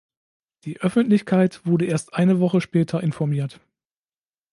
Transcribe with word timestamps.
Die 0.63 0.79
Öffentlichkeit 0.81 1.63
wurde 1.67 1.85
erst 1.85 2.15
eine 2.15 2.39
Woche 2.39 2.59
später 2.59 3.03
informiert. 3.03 3.59